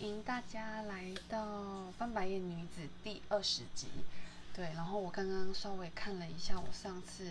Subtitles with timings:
[0.00, 1.44] 迎大家来到
[1.98, 3.86] 《翻白眼女子》第二十集。
[4.54, 7.30] 对，然后我刚刚稍微看了一下，我上次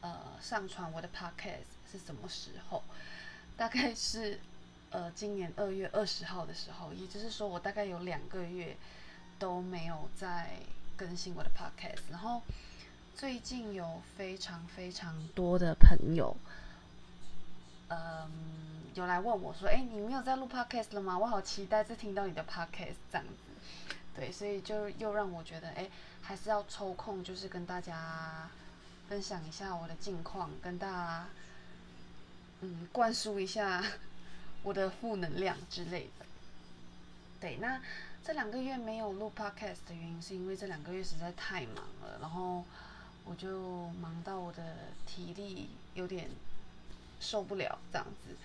[0.00, 2.82] 呃上传我的 podcast 是什么时候？
[3.56, 4.40] 大概是
[4.90, 8.76] 呃今年二月二十号的时候，也就是说我大概有两个月
[9.38, 10.58] 都没有在
[10.96, 12.10] 更新我的 podcast。
[12.10, 12.42] 然后
[13.16, 16.36] 最近有非常非常多的朋友，
[17.88, 18.81] 嗯。
[18.94, 21.18] 有来问我说：“哎，你没有在录 podcast 了吗？
[21.18, 23.52] 我好期待再听到你的 podcast 这样子。”
[24.14, 25.88] 对，所以就又让我觉得，哎，
[26.20, 28.50] 还是要抽空，就是跟大家
[29.08, 31.26] 分享一下我的近况，跟大家
[32.60, 33.82] 嗯灌输一下
[34.62, 36.26] 我的负能量之类的。
[37.40, 37.80] 对，那
[38.22, 42.62] 这两个月没有录 podcast 的原因，是因为这两个月实在太忙了，然后
[43.24, 44.62] 我就忙到我的
[45.06, 46.28] 体力有点
[47.18, 48.36] 受不了这样子。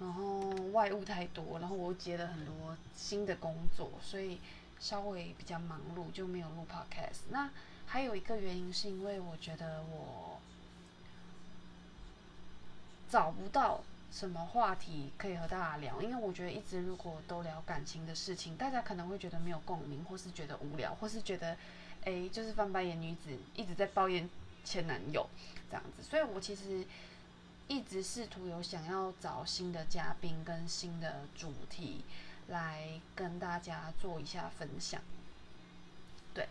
[0.00, 4.38] 然后外务太多，然后我接了很多新的工作，所以
[4.80, 7.20] 稍微比较忙碌，就没有录 podcast。
[7.30, 7.48] 那
[7.86, 10.40] 还有一个原因是因为我觉得我
[13.08, 21.56] 找不到什么话题可以和大家聊，因为我觉得一直如果都聊感情的事情，大家可能会觉得没有共鸣，或是觉得无聊，或是觉得
[22.04, 24.28] 哎，就是翻白眼女子一直在抱怨
[24.64, 25.24] 前男友
[25.70, 26.02] 这样子。
[26.02, 26.84] 所以我其实。
[27.66, 32.04] 一直试图有想要找新的嘉宾跟新的主题
[32.48, 35.00] 来跟大家做一下分享。
[36.34, 36.46] 对，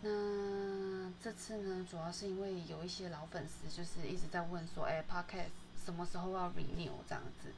[0.00, 5.50] 那这次呢，主要是因为有一些老粉丝就是一直在问说，哎，Podcast
[5.84, 7.52] 什么时候要 renew 这样子，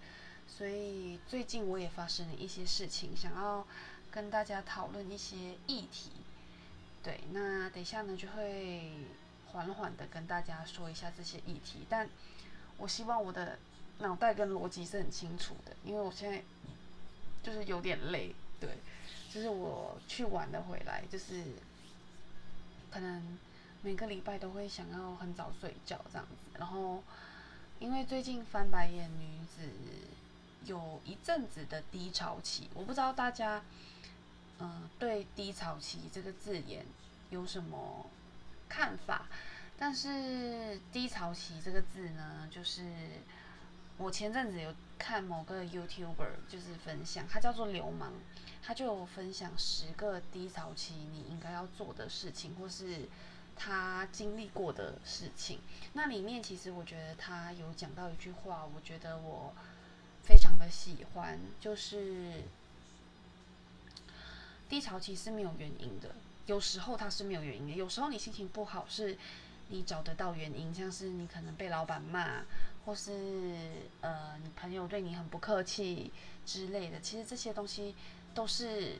[0.48, 3.64] 所以最近我也发生了一些事情，想要
[4.10, 6.10] 跟大家讨论一些议题。
[7.04, 8.90] 对，那等一下呢就会
[9.52, 12.08] 缓缓的跟大家说一下这些议题，但。
[12.80, 13.58] 我希望我的
[13.98, 16.42] 脑袋跟逻辑是很清楚的，因为我现在
[17.42, 18.78] 就是有点累，对，
[19.30, 21.44] 就是我去玩的回来，就是
[22.90, 23.38] 可能
[23.82, 27.02] 每个礼拜都会想要很早睡觉这样子，然后
[27.78, 29.68] 因为最近翻白眼女子
[30.64, 33.62] 有一阵子的低潮期，我不知道大家
[34.58, 36.86] 嗯对低潮期这个字眼
[37.28, 38.06] 有什么
[38.68, 39.26] 看法。
[39.80, 42.84] 但是低潮期这个字呢，就是
[43.96, 48.12] 我前阵子有看某个 YouTuber 就是分享，他叫做流氓，
[48.62, 53.08] 他就有分享十个低潮期你应该要做的事情，或是
[53.56, 55.60] 他经历过的事情。
[55.94, 59.54] 那里面其实我觉得他有讲到一句话，我觉得我
[60.22, 62.42] 非常的喜欢，就是
[64.68, 66.14] 低潮期是没有原因的，
[66.44, 69.16] 有时候它是没有原因的，有时候你心情不好是。
[69.72, 72.42] 你找得到原因，像是你可能被老板骂，
[72.84, 73.12] 或是
[74.00, 76.12] 呃你朋友对你很不客气
[76.44, 77.94] 之类的，其实这些东西
[78.34, 78.98] 都是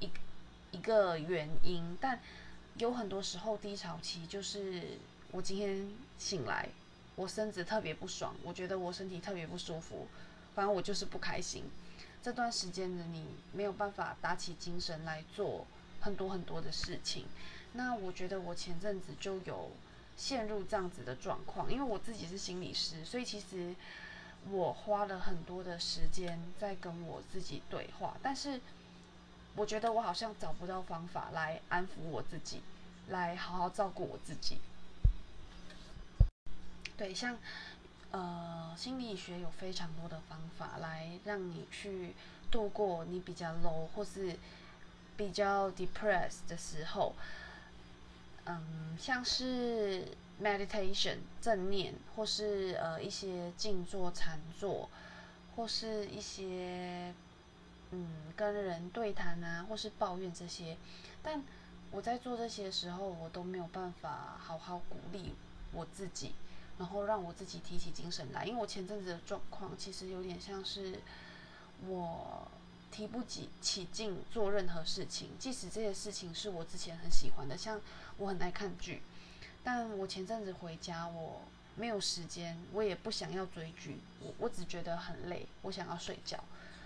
[0.00, 0.10] 一
[0.70, 1.96] 一个原因。
[1.98, 2.20] 但
[2.76, 4.98] 有很多时候低潮期就是
[5.30, 6.68] 我今天醒来，
[7.16, 10.06] 我身子特别不爽，我觉得我身体特别不舒服，
[10.54, 11.64] 反正我就是不开心。
[12.22, 15.66] 这段时间的你没有办法打起精神来做
[16.02, 17.24] 很多很多的事情。
[17.72, 19.70] 那我觉得我前阵子就有。
[20.16, 23.74] 陷入这样子的状况，因为我自己是心理师，所以其实
[24.50, 28.16] 我花了很多的时间在跟我自己对话。
[28.22, 28.60] 但是
[29.56, 32.62] 我觉得我好像找不到方法来安抚我自己，
[33.08, 34.58] 来好好照顾我自己。
[36.96, 37.36] 对，像
[38.10, 42.14] 呃心理学有非常多的方法来让你去
[42.50, 44.36] 度过你比较 low 或是
[45.16, 47.14] 比较 depressed 的时候。
[48.46, 50.06] 嗯，像是
[50.42, 54.88] meditation 正念，或是呃一些静坐禅坐，
[55.54, 57.14] 或是一些
[57.92, 60.76] 嗯跟人对谈啊，或是抱怨这些。
[61.22, 61.42] 但
[61.90, 65.34] 我在做这些时候，我都没有办法好好鼓励
[65.72, 66.32] 我自己，
[66.78, 68.44] 然后让我自己提起精神来。
[68.44, 70.98] 因为我前阵子的状况，其实有点像是
[71.86, 72.48] 我。
[72.92, 77.80] 提不起起劲做任何事情，即使这些事情是我之前很喜欢的，像
[78.18, 79.00] 我很爱看剧，
[79.64, 81.40] 但我前阵子回家我
[81.74, 86.38] 没有时间，我也不想要追剧，我我只觉得很累，我想要睡觉，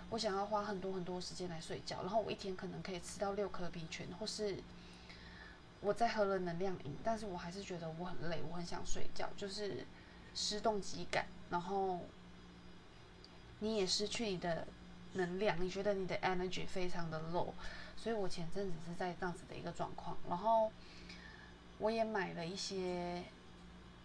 [0.09, 4.63] 我想要花很多很多时间来睡觉，然后我一天可能可以吃到六颗冰泉，或是
[5.81, 9.85] 我在喝了能量饮，但是我还是觉得我很累，我很想睡觉，就是
[10.33, 11.99] 失动机感，然后
[13.59, 14.65] 你也失去你的。
[15.17, 17.49] 能量，你觉得你的 energy 非常的 low，
[17.97, 20.71] 所以我前阵子是在这样子的一个状况，然后
[21.79, 23.23] 我也买了一些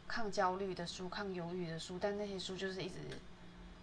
[0.08, 2.96] 抗焦虑的书、抗忧郁的书，但那些书就是一直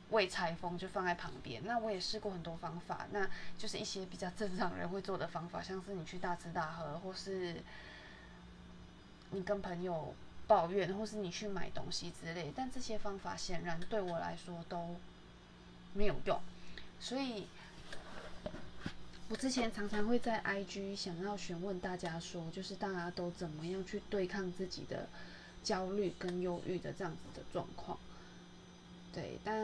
[0.10, 1.62] 未拆封就放在旁边。
[1.66, 7.62] 那我也试过很多方法，那就是一些比较正常人会做的方法，像是你去大吃大喝，或是
[9.32, 10.14] 你跟朋友
[10.48, 12.52] 抱怨，或是你去买东西之类。
[12.56, 14.96] 但这些方法显然对我来说都
[15.94, 16.40] 没有用，
[17.00, 17.48] 所以。
[19.32, 25.08] 我之前常常会在 IG 想要询问大家说，就是大家都怎么样去对抗自己的
[25.64, 27.96] 焦虑跟忧郁的这样子的状况。
[29.14, 29.56] 对，但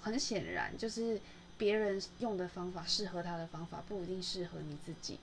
[0.00, 1.20] 很显然，就是
[1.58, 5.18] 别人用的方法适合他的方法，不一定适合你自己。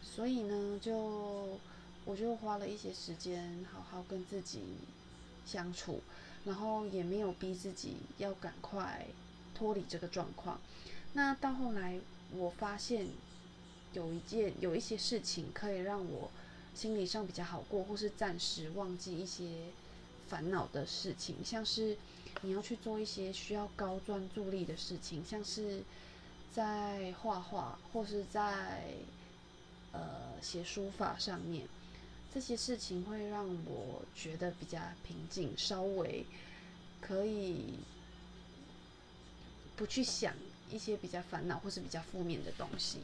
[0.00, 1.58] 所以呢，就
[2.04, 4.62] 我就花了一些时间好好跟自己
[5.44, 6.00] 相处，
[6.44, 9.04] 然后也没有逼自己要赶快
[9.58, 10.60] 脱离这个状况。
[11.14, 11.98] 那到后来。
[12.30, 13.06] 我发现
[13.94, 16.30] 有一件有一些事情可以让我
[16.74, 19.70] 心理上比较好过，或是暂时忘记一些
[20.28, 21.96] 烦恼的事情，像是
[22.42, 25.82] 你要去做一些需要高专注力的事情，像是
[26.54, 28.92] 在画画或是在
[29.92, 31.66] 呃写书法上面，
[32.34, 36.26] 这些事情会让我觉得比较平静，稍微
[37.00, 37.78] 可以
[39.78, 40.34] 不去想。
[40.70, 43.00] 一些比较烦恼或是比较负面的东西，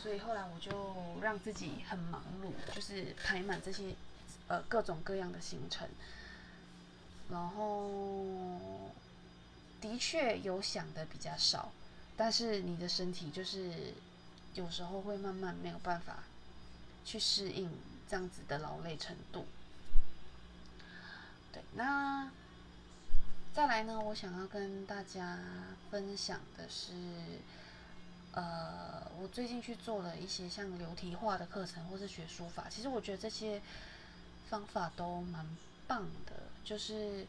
[0.00, 3.92] 所以后来我就让自己很忙碌，就是排满这些
[4.46, 5.88] 呃各种各样的行程，
[7.28, 8.92] 然后
[9.80, 11.72] 的确有想的比较少，
[12.16, 13.92] 但是你的身体就是
[14.54, 16.22] 有时候会慢慢没有办法
[17.04, 17.68] 去适应
[18.08, 19.44] 这样子的劳累程度。
[21.52, 22.30] 对，那。
[23.54, 25.38] 再来呢，我想要跟大家
[25.90, 26.94] 分享的是，
[28.32, 32.66] 呃，我最近去做了一些像流体画的课程，或是学书法。
[32.70, 33.60] 其实我觉得这些
[34.48, 35.46] 方法都蛮
[35.86, 36.32] 棒的，
[36.64, 37.26] 就是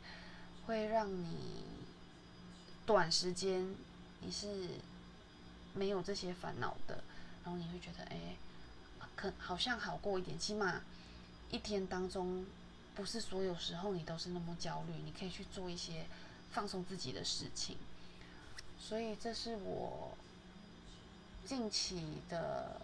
[0.66, 1.66] 会让你
[2.86, 3.76] 短时间
[4.22, 4.70] 你是
[5.74, 7.04] 没有这些烦恼的，
[7.44, 8.38] 然后你会觉得，哎，
[9.18, 10.84] 可好像好过一点，起码
[11.52, 12.46] 一天当中。
[12.96, 16.06] 不是所有时候你都是那么焦虑，你可以去做一些
[16.52, 17.76] 放松自己的事情。
[18.80, 20.16] 所以这是我
[21.46, 22.82] 近期的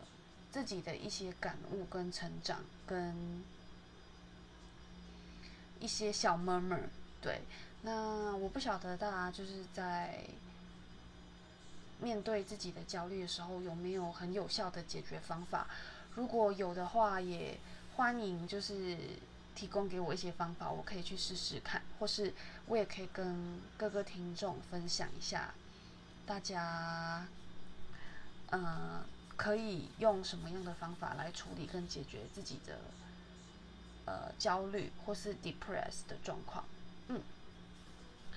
[0.52, 3.44] 自己的一些感悟跟成长，跟
[5.80, 6.82] 一些小 murmur。
[7.22, 7.42] 对，
[7.84, 10.24] 那我不晓得大家就是在
[12.00, 15.68] 面对自己的焦虑的时候，有没有很有效的解决方法？
[16.16, 17.60] 如果有的话，也
[17.96, 18.98] 欢迎就是。
[19.60, 22.34] 提供给我一些方法，我可以去试试看，或是
[22.68, 25.54] 我也可以跟各个听众分享一下，
[26.26, 27.28] 大家，
[28.52, 29.04] 呃，
[29.36, 32.80] 可以用什么样的方法来处理跟解决自己的，
[34.06, 36.64] 呃，焦虑或是 depressed 的状况。
[37.10, 37.22] 嗯，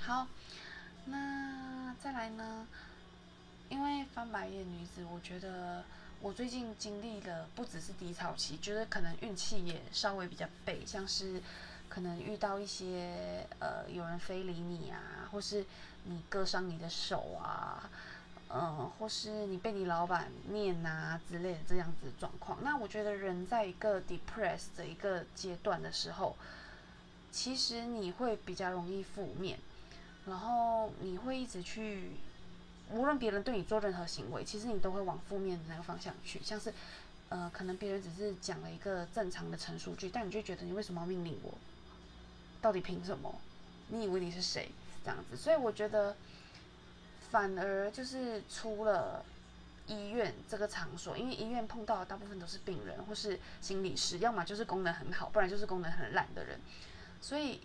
[0.05, 0.27] 好，
[1.05, 2.67] 那再来呢？
[3.69, 5.85] 因为翻白眼女子，我觉得。
[6.23, 11.43] 我最近经历了不只是低潮期，就是可能运气也稍微比较背，像是
[11.89, 15.67] 可能遇到一些呃有人非礼你啊，或是
[16.05, 17.91] 你割伤你的手啊，
[18.51, 22.57] 嗯，或是你被你老板念啊之类的这样子状况。
[22.63, 26.37] 那我觉得人在一个 depressed 的一个阶段的时候，
[27.33, 29.59] 其实你会比较容易负面，
[30.27, 32.13] 然后你会一直去。
[32.93, 36.41] 无论别人对你做任何行为，其实你都会往负面的那个方向去。
[36.45, 36.73] 像是，
[37.31, 41.55] 呃，可能别人只是讲了一个正常的陈述句，但你就觉得你为什么要命令我？
[42.61, 43.35] 到底凭什么？
[43.89, 44.71] 你以为你是谁？
[45.03, 45.37] 这样子。
[45.37, 46.15] 所以我觉得，
[47.31, 49.25] 反而就是出了
[49.87, 56.61] 医院这个场所，因为医院碰到的大部分都是病人或是心理师，要么就是功能很好，不然就是功能很烂的人。
[57.21, 57.61] 所以，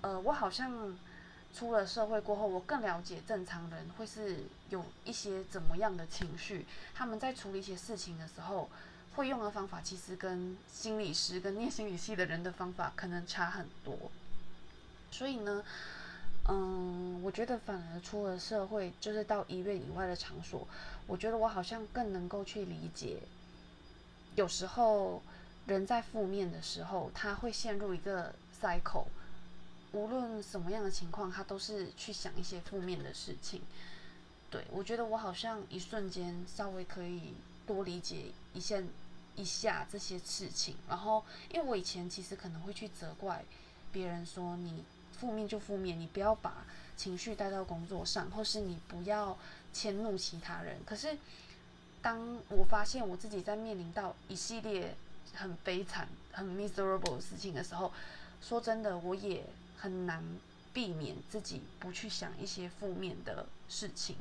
[0.00, 0.98] 呃，我好像。
[1.54, 4.38] 出了社会过后，我更了解正常人会是
[4.70, 6.66] 有一些怎么样的情绪。
[6.92, 8.68] 他们在处理一些事情的时候，
[9.14, 13.96] 会用的方法其实跟心理师、跟念心理系的人的方法可能差很多。
[15.12, 15.64] 所以呢，
[16.48, 20.66] 嗯，我觉得反而出了社会，就是到医院以外的场所，
[21.06, 23.18] 我觉得我好像更能够去理解，
[24.34, 25.22] 有时候
[25.68, 29.06] 人在负面的时候，他会陷入一个 cycle。
[29.94, 33.62] 无论什么样的情况，他都是去想一些负面的事情。
[34.50, 37.34] 对我觉得我好像一瞬间稍微可以
[37.66, 38.82] 多理解一下
[39.36, 40.76] 一下这些事情。
[40.88, 43.44] 然后，因为我以前其实可能会去责怪
[43.92, 44.84] 别人，说你
[45.18, 46.64] 负面就负面，你不要把
[46.96, 49.38] 情绪带到工作上，或是你不要
[49.72, 50.76] 迁怒其他人。
[50.84, 51.16] 可是，
[52.02, 54.94] 当我发现我自己在面临到一系列
[55.34, 57.92] 很悲惨、很 miserable 的事情的时候，
[58.46, 59.44] 说真的，我也。
[59.76, 60.24] 很难
[60.72, 64.16] 避免自己不去想一些负面的事情。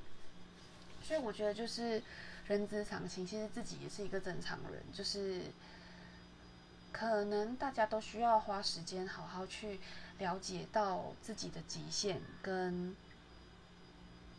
[1.02, 2.04] 所以我觉得就是
[2.48, 5.44] 人之常情，其实自己也是一个正常人，就是
[6.92, 9.80] 可能大家都需要花时间好好去
[10.20, 12.94] 了解到自己的极限跟。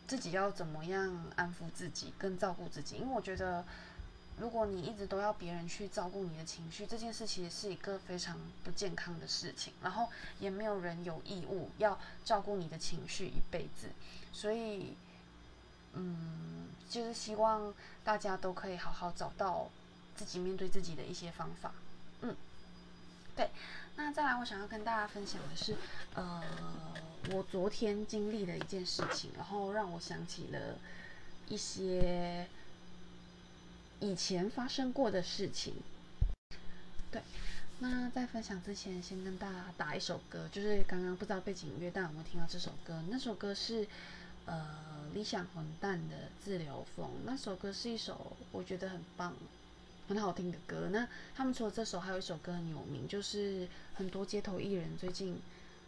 [0.07, 2.97] 自己要怎么样安抚自己，跟照顾自己？
[2.97, 3.65] 因为我觉得，
[4.37, 9.73] 如果你一直都要别人去照顾你的情绪，这件事其实是一个非常不健康的事情。
[9.81, 13.87] 然后也没有人有义务要照顾你的情绪一辈子。
[14.33, 14.93] 所以，
[15.93, 17.73] 嗯，就是希望
[18.03, 19.69] 大家都可以好好找到
[20.15, 21.73] 自己面对自己的一些方法。
[22.21, 22.35] 嗯，
[23.35, 23.49] 对。
[23.95, 25.75] 那再来，我想要跟大家分享的是，
[26.13, 26.43] 呃。
[27.31, 30.77] 我昨天经历的一件事情，然后让我想起了
[31.47, 32.47] 一些
[33.99, 35.73] 以前发生过的事情。
[37.11, 37.21] 对，
[37.79, 43.03] 那在分享之前，先跟大家打一首歌，就是刚刚不知道背景音乐大家有没有听到这首歌？
[43.09, 43.87] 那首歌是
[44.45, 49.33] 呃理想混蛋的《自流风》，那首歌是一首我觉得很棒、
[50.07, 50.89] 很好听的歌。
[50.91, 55.39] 那他们除了这首，还有一首歌很有名，就是很多街头艺人最近。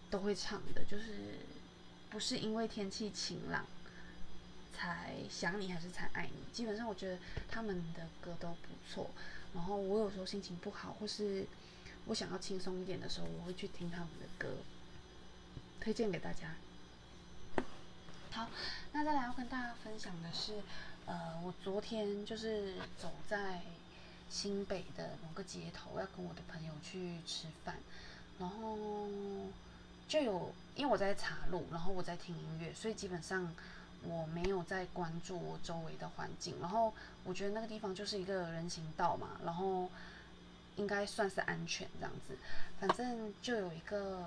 [0.09, 1.39] 都会唱的，就是
[2.09, 3.65] 不是因为天气晴朗
[4.77, 6.53] 才想你，还是才爱你。
[6.53, 7.17] 基本上我觉得
[7.49, 9.09] 他们的歌都不错。
[9.53, 11.47] 然后我有时候心情不好，或是
[12.05, 14.57] 我想要轻松一点的时候，我会去听他们的歌，
[15.81, 16.55] 推荐给大家。
[18.31, 18.49] 好，
[18.91, 20.61] 那再来要跟大家分享的是，
[21.07, 23.61] 呃，我昨天就是走在
[24.29, 27.77] 新北的某个街头，要跟我的朋友去吃饭，
[28.39, 29.07] 然后。
[30.07, 33.53] 就有，因为我在查路，然后我在听音乐，所以基本上
[34.03, 36.55] 我没有在关注我周围的环境。
[36.61, 39.89] 然后我觉得那个地方就是一个人行道嘛，然后
[40.75, 42.37] 应该算是安全这样子。
[42.79, 44.25] 反正就有一个，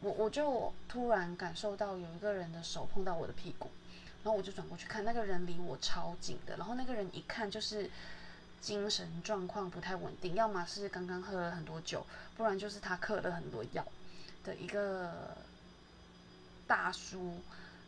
[0.00, 3.70] 我我就突然感受到有一个人的手碰到我的屁股，
[4.22, 7.90] 然后我就转过去看，那个人离我超近的，然后那个人一看就是
[8.60, 12.04] 精神状况不太稳定，要么是刚刚喝了很多酒，
[12.36, 13.84] 不然就是他嗑了很多药。
[14.44, 15.36] 的一个
[16.68, 17.40] 大叔，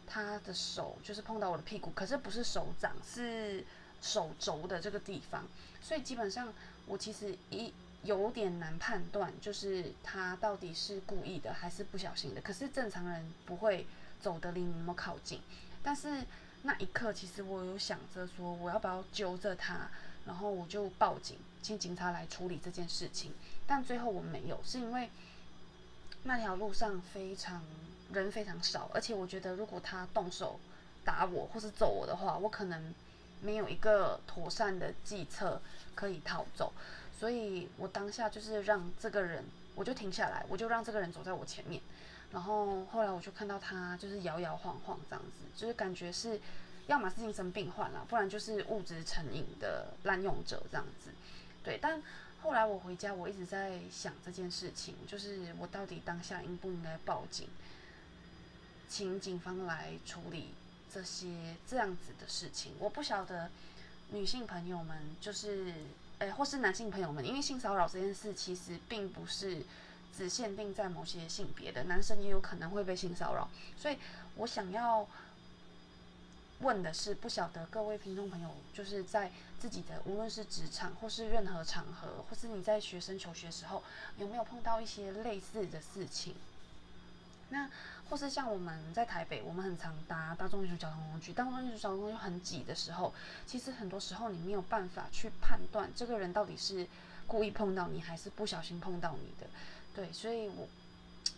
[0.09, 3.65] 他的手就是碰到我的屁股，可是不是手掌，是
[4.01, 5.45] 手肘的这个地方，
[5.81, 6.53] 所以基本上
[6.87, 7.73] 我其实一
[8.03, 12.41] 有点难判断，就是他到底是故意的还是不小心的。
[12.41, 13.87] 可是正常人不会
[14.21, 15.41] 走得离你那么靠近，
[15.83, 16.25] 但是
[16.63, 19.91] 那一刻其实我有想着说，我要不要揪着他，
[20.27, 23.33] 然后我就报警，请警察来处理这件事情。
[23.67, 25.11] 但最后我没有，是因为。
[26.25, 27.63] 那条路上非常
[28.13, 30.59] 人非常少，而且我觉得如果他动手
[31.05, 32.95] 打我或是揍我的话，我可能
[33.43, 35.61] 没有一个妥善的计策
[35.95, 36.73] 可以逃走，
[37.19, 41.81] 所以我当下就是让这个人，我就停下来，我就让这个人走在我前面，
[42.33, 46.41] 然后后来我就看到他就是摇摇晃晃这样子，就是感觉是
[46.87, 51.11] 要么是精神病患了，不然就是物质成瘾的滥用者这样子，
[51.63, 52.03] 对，但。
[52.41, 57.49] 后来我回家，我一直在想这件事情，就是我到底当下应不应该报警，
[58.89, 60.51] 请警方来处理
[60.93, 62.73] 这些这样子的事情。
[62.79, 63.51] 我不晓得
[64.11, 65.75] 女性朋友们，就是，
[66.19, 69.63] 诶，或是男性朋友们，因为性骚扰这件事其实并不是
[70.17, 73.99] 只限定在某些性别的，男生也有可能会被性骚扰，所以
[74.37, 75.07] 我想要。
[76.61, 79.31] 问的是不晓得各位听众朋友，就是在
[79.61, 83.81] 自己的无论是职场或是任何场合，或是你在学生求学时候，
[84.17, 86.35] 有没有碰到一些类似的事情？
[87.51, 87.69] 那
[88.09, 93.13] 或是像我们在台北，我们很常搭大众运输交通工具，大众运输交通工具很挤的时候，
[93.47, 96.87] 其实很多时候你没有办法去判断这个人到底是
[97.27, 99.47] 故意碰到你，还是不小心碰到你的。
[99.95, 100.69] 对，所以我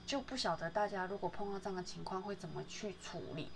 [0.06, 3.48] 就不晓得大家如果碰到这样的情况会怎么去处理。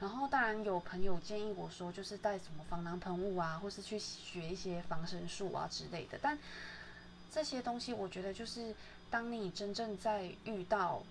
[0.00, 6.18] 然后当然有朋友建议我说，就是带什么防狼喷雾啊，或是去学一些防身术啊之类的。
[6.22, 6.38] 但
[7.30, 8.74] 这些东西，我觉得就是
[9.10, 11.02] 当你真正在遇到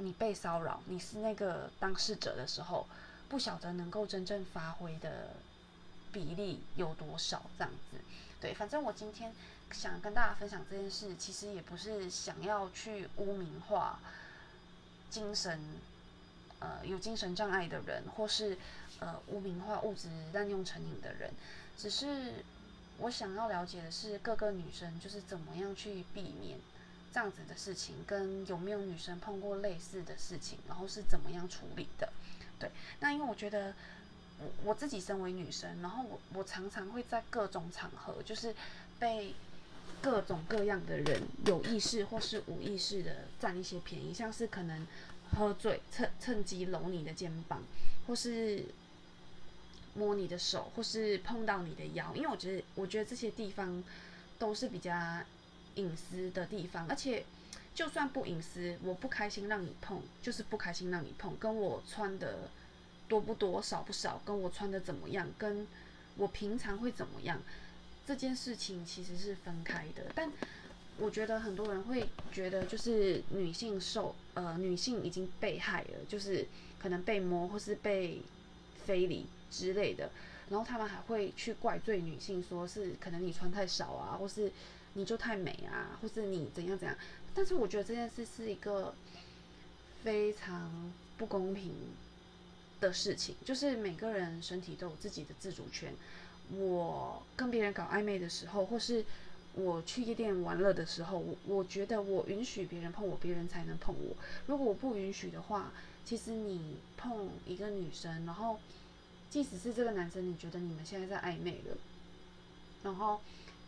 [0.00, 2.86] 你被骚扰，你是那个当事者的时候，
[3.28, 5.30] 不晓得能够真正发挥的
[6.12, 7.42] 比例有多少。
[7.56, 7.98] 这样子，
[8.40, 9.32] 对，反正我今天
[9.70, 14.00] 想跟大家分享这件事，其实也不是想要去污名化
[15.08, 15.60] 精神。
[16.62, 18.58] 呃，有精神障碍的人，或是
[18.98, 21.32] 呃污名化、物质滥用成瘾的人，
[21.74, 22.44] 只是
[22.98, 26.58] 我想要了解的是，各个女生就是怎么样去避免
[27.12, 32.12] 这样子的事情，跟有没有女生碰过类似的事情，然后是怎么样处理的。
[32.58, 33.74] 对，那因为我觉得
[34.38, 38.54] 我我自己身为女生，然后我我常常会在各种场合就是
[38.98, 39.34] 被
[40.00, 44.86] 各种各样的人有意识或是无意识的占一些便宜，像是可能
[45.36, 47.62] 喝醉趁趁机搂你的肩膀，
[48.06, 48.64] 或是
[49.94, 53.82] 摸你的手，或是碰到你的腰，因为我觉得我觉得这些地方
[54.38, 54.92] 都是比较
[55.76, 57.24] 隐私的地方，而且
[57.74, 62.48] 就算不隐私，我不开心让你碰，就是不开心让你碰，跟我穿的
[63.08, 65.66] 多不多少不少，跟我穿的怎么样，跟
[66.16, 67.40] 我平常会怎么样。
[68.06, 70.30] 这件事情其实是分开的，但
[70.98, 76.46] 我觉得很多人会觉得，就是女性受呃女性已经被害了，就是
[76.78, 78.20] 可能被摸或是被
[78.84, 80.10] 非礼之类的，
[80.48, 84.50] 然后他们还会去怪罪女性，说是可能你穿太少啊，或是
[84.94, 86.96] 你就太美啊，或是你怎样怎样。
[87.34, 88.94] 但是我觉得这件事是一个
[90.02, 91.72] 非常不公平
[92.80, 95.94] 的事情，就是每个人身体都有自己的自主权。
[96.52, 99.04] 我跟别人搞暧昧的时候，或是
[99.54, 104.16] 我去夜店玩乐的时候，我我觉得我允许别人碰我，别人才能碰我。
[104.46, 105.72] 如果我不允许的话，
[106.04, 108.58] 其实你碰一个女生，然后
[109.30, 111.76] 即使是这个男生，你觉得你们现在在暧昧了，
[112.82, 113.20] 然后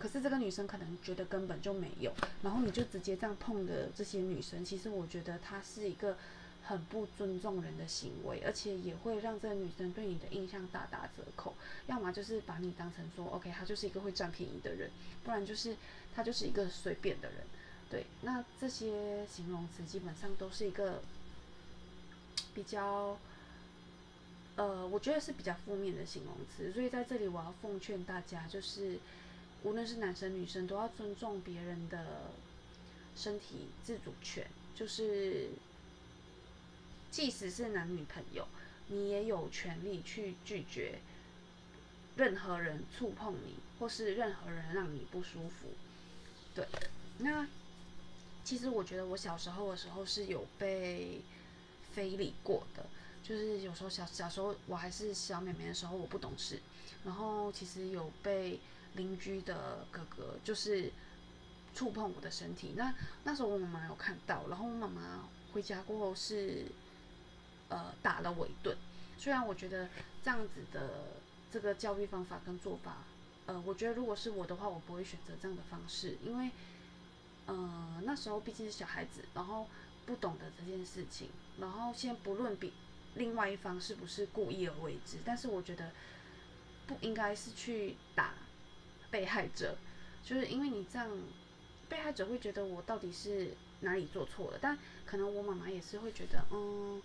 [0.03, 6.17] 可是这个女生可能觉得根本就没有，然后你就直接这样碰的这些女生，其实我觉得她是一个。
[6.65, 11.53] 很不尊重人的行为，而且也会让这个女生对你的印象大打折扣。
[11.89, 14.89] 要么就是把你当成说，OK，她就是一个会占便宜的人，
[15.25, 15.77] 不然就是
[16.15, 17.39] 她就是一个随便的人。
[17.91, 21.03] 对，那这些形容词基本上都是一个
[22.55, 23.19] 比较，
[24.55, 26.73] 呃，我觉得是比较负面的形容词。
[26.73, 29.01] 所以在这里我要奉劝大家，就是
[29.65, 32.33] 无论是男生女生，都要尊重别人的
[33.17, 35.51] 身体自主权，就是。
[37.13, 38.49] 即使是男女朋友，
[38.87, 40.99] 你也有权利去拒绝
[42.17, 45.67] 任何人触碰你，或是任何人让你不舒服。
[46.55, 46.67] 对，
[47.19, 47.47] 那
[48.43, 51.21] 其实我觉得我小时候的时候是有被
[51.93, 52.87] 非礼过的，
[53.23, 56.59] 就是有时候小小时候我还是小妹妹的时候，我不懂事，
[57.05, 58.59] 然后其实有被
[58.95, 60.93] 邻居的哥哥就是
[61.75, 62.75] 触碰我的身体。
[62.77, 66.67] 那那时候我妈妈有看到，然后我妈妈回家过后是。
[67.69, 68.77] 呃，打了我一顿。
[69.17, 69.89] 虽然我觉得
[70.23, 72.99] 这样子的这个教育方法跟做法，
[73.47, 76.51] 呃，我觉得如果是我的话，我不会选择这样的方式，因为，
[77.47, 79.67] 呃，那时候毕竟是小孩子，然后
[80.05, 81.31] 不懂得这件事情。
[81.59, 82.75] 然后先不论比
[83.15, 85.93] 另外一方是不是故意而为之，但是我觉得
[86.87, 88.35] 不应该是去打
[89.13, 89.77] 被害者，
[90.25, 91.09] 就是因为你这样，
[91.89, 97.01] 被害者会觉得我到底是哪里做错了，但可能我妈妈也是会觉得，嗯。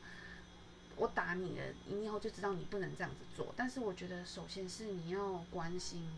[0.99, 3.53] 我打你了，你以后就知道你不能这样子做。
[3.55, 6.09] 但是我觉得，首先是你要关心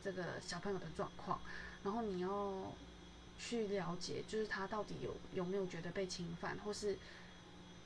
[0.00, 1.40] 这个小朋友的状况，
[1.82, 2.72] 然后你要
[3.36, 6.96] 去了解，就是他到底有有没有觉得被侵犯，或是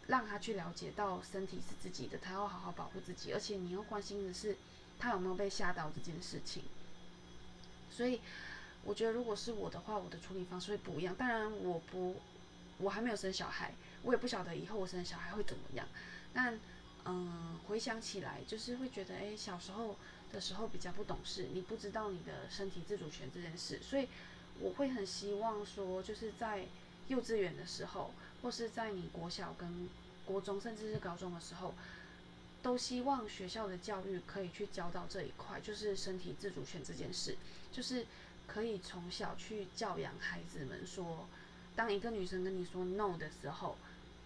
[0.09, 3.33] 让他去了解到身体是自己的，他要好好保护自己。
[3.33, 4.55] 而且你要关心的是，
[4.99, 6.65] 他有没有被吓到这件事情。
[7.93, 8.21] 所以
[8.85, 11.15] 我觉得，如果是我的话，我的处理方式会不一样。
[11.15, 12.17] 当然，我不，
[12.79, 15.87] 我还没有生小孩，我也不晓得以后我生小孩会怎么样。
[16.33, 16.59] 但，
[17.05, 19.97] 嗯，回想起来，就是会觉得，哎，小时候
[20.33, 24.09] 的时候比较不懂事，你不知道你的身体自主权这件事，所以
[24.59, 26.65] 我会很希望说，就是在
[27.09, 29.89] 幼稚园的时候，或是在你国小跟
[30.25, 31.75] 国中，甚至是高中的时候，
[32.63, 37.37] 都希望学校的教育可以去教到这一块，就是身体自主权这件事，
[37.73, 38.07] 就是
[38.47, 41.29] 可以从小去教养孩子们说，
[41.75, 43.77] 当一个女生跟你说 no 的时候，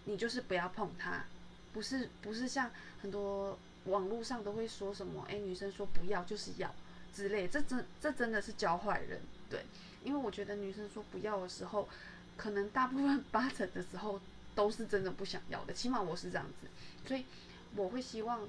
[0.05, 1.25] 你就是不要碰她。
[1.73, 2.71] 不是不是像
[3.03, 6.73] 很多网络上都会说什么，哎，女生说不要就是要
[7.13, 9.63] 之类，这真这真的是教坏人，对，
[10.03, 11.87] 因为我觉得女生说不要的时候，
[12.35, 14.19] 可能大部分 八成的时候
[14.55, 16.67] 都是真的不想要的，起码我是这样子，
[17.07, 17.25] 所以
[17.75, 18.47] 我会希望，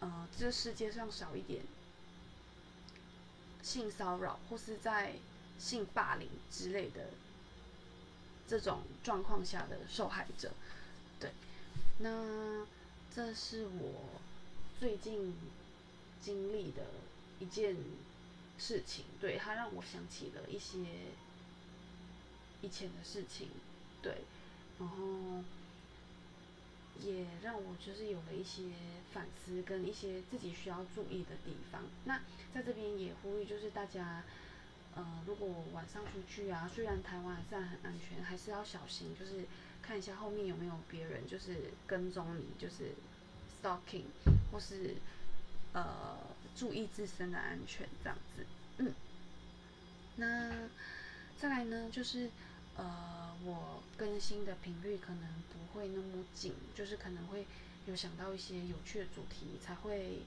[0.00, 1.64] 呃，这世界上少一点
[3.62, 5.14] 性骚扰或是在
[5.58, 7.10] 性霸凌之类的
[8.46, 10.52] 这种状况下的受害者。
[11.20, 11.30] 对
[11.98, 12.66] 那
[13.14, 14.20] 这是我
[14.78, 15.34] 最近
[16.20, 16.82] 经历的
[17.40, 17.76] 一件
[18.58, 20.78] 事情，对它让我想起了一些
[22.62, 23.48] 以前的事情，
[24.02, 24.22] 对，
[24.78, 25.42] 然后
[27.00, 28.64] 也让我就是有了一些
[29.12, 31.82] 反思跟一些自己需要注意的地方。
[32.04, 32.20] 那
[32.54, 34.22] 在这边也呼吁，就是大家，
[34.94, 39.46] 呃，如果晚上出去啊，虽然台湾还是很安全，还是要小心，就是。
[39.80, 42.92] 看一下后面有没有别人，就是跟踪你，就是
[43.62, 44.02] stalking，
[44.52, 44.96] 或是
[45.72, 46.18] 呃
[46.54, 48.44] 注意自身的安全这样子。
[48.76, 48.92] 嗯，
[50.16, 50.68] 那
[51.38, 52.28] 再来呢，就是
[52.78, 57.46] 呃，我更新的频率可能不会那么紧，就是可能会
[57.86, 60.22] 有想到一些有趣的主题才会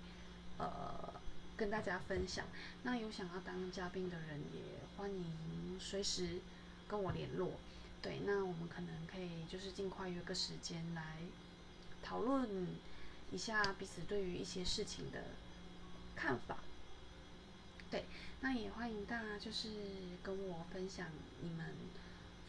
[0.57, 1.13] 呃
[1.57, 2.45] 跟大家分享。
[2.83, 4.61] 那有想要当嘉宾的人也
[4.95, 6.39] 欢迎随时
[6.87, 7.53] 跟我联络。
[8.01, 11.17] 对，那我们可能可以就是尽快约个时间来
[12.03, 12.67] 讨论
[13.31, 15.23] 一下彼此对于一些事情的
[16.15, 16.57] 看法。
[17.89, 18.05] 对，
[18.41, 19.69] 那也欢迎大家就是
[20.23, 21.07] 跟我分享
[21.41, 21.75] 你们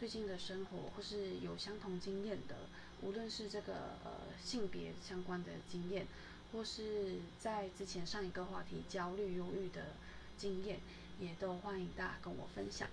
[0.02, 2.56] 最近的生活，或是有相同经验的，
[3.02, 4.10] 无论是这个呃
[4.44, 6.08] 性别相关的经验，
[6.50, 9.92] 或是在之前上一个话题焦虑、忧郁的
[10.36, 10.80] 经验，
[11.20, 12.88] 也都欢迎大家跟我分享。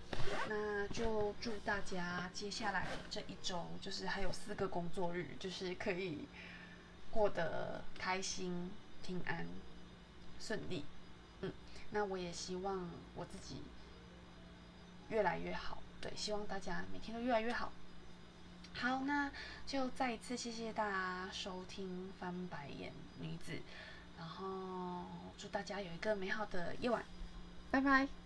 [0.50, 6.28] 那就祝大家接下来这一周，就是还有四个工作日，就是可以
[7.10, 8.70] 过得开心、
[9.04, 9.48] 平安、
[10.40, 10.86] 顺利。
[11.42, 11.52] 嗯。
[11.90, 13.64] 那我也希望我自己
[15.10, 17.72] 越来越好，对，希望大家每天都越来越好。
[18.74, 19.30] 好，那
[19.68, 23.60] 就再一次谢谢大家收听翻白眼女子，
[24.18, 25.06] 然后
[25.38, 27.04] 祝大家有一个美好的夜晚，
[27.72, 28.19] 拜拜。